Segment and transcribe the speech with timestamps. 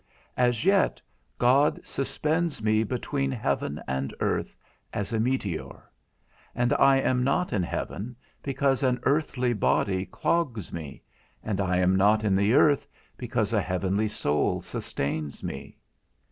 [0.35, 0.99] As yet
[1.37, 4.57] God suspends me between heaven and earth,
[4.91, 5.83] as a meteor;
[6.55, 11.03] and I am not in heaven because an earthly body clogs me,
[11.43, 15.77] and I am not in the earth because a heavenly soul sustains me.